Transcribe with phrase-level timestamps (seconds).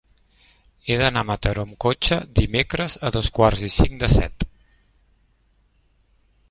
[0.87, 4.51] He d'anar a Mataró amb cotxe dimecres a dos quarts i cinc de set.